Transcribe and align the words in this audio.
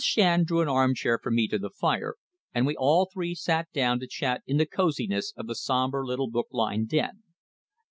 Shand 0.03 0.47
drew 0.47 0.61
an 0.61 0.67
armchair 0.67 1.19
for 1.21 1.29
me 1.29 1.47
to 1.49 1.59
the 1.59 1.69
fire, 1.69 2.15
and 2.55 2.65
we 2.65 2.75
all 2.75 3.07
three 3.13 3.35
sat 3.35 3.71
down 3.71 3.99
to 3.99 4.07
chat 4.07 4.41
in 4.47 4.57
the 4.57 4.65
cosiness 4.65 5.31
of 5.37 5.45
the 5.45 5.53
sombre 5.53 6.03
little 6.03 6.27
book 6.31 6.47
lined 6.49 6.89
den. 6.89 7.21